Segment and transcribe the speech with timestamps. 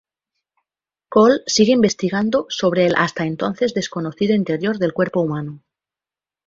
[1.13, 5.61] Cole sigue investigando sobre el hasta entonces desconocido interior del cuerpo humano.